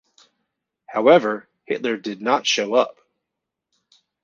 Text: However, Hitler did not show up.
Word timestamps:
However, 0.87 1.47
Hitler 1.65 1.95
did 1.95 2.23
not 2.23 2.47
show 2.47 2.73
up. 2.73 2.97